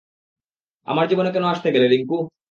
আমার 0.87 1.05
জীবনে 1.07 1.29
কেন 1.31 1.45
আসতে 1.45 1.67
গেলে, 1.75 1.87
রিংকু? 1.87 2.17